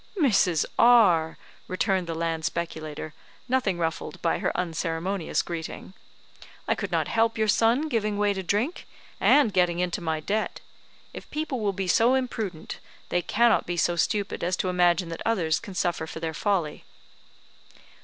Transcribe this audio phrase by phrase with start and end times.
[0.19, 0.65] "Mrs.
[0.79, 3.13] R," returned the land speculator,
[3.47, 5.93] nothing ruffled by her unceremonious greeting,
[6.67, 8.87] "I could not help your son giving way to drink,
[9.19, 10.59] and getting into my debt.
[11.13, 12.79] If people will be so imprudent,
[13.09, 16.83] they cannot be so stupid as to imagine that others can suffer for their folly."